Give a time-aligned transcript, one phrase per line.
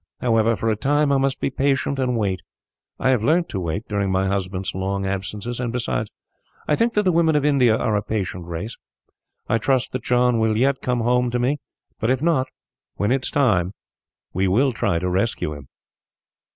[0.19, 2.39] However, for a time I must be patient and wait.
[2.97, 6.09] I have learnt to wait, during my husband's long absences; and besides,
[6.67, 8.75] I think that the women of India are a patient race.
[9.47, 11.59] I trust that John will yet come home to me,
[11.99, 12.47] but if not,
[12.95, 13.73] when it is time,
[14.33, 15.67] we will try to rescue him."